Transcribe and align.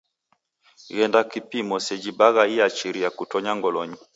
Ghenda 0.95 1.21
kupimo 1.31 1.75
seji 1.85 2.11
bagha 2.19 2.43
iachiriagha 2.55 3.15
kutonya 3.17 3.51
ngolonyi. 3.57 3.97